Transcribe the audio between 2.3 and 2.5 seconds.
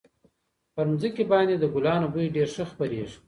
ډېر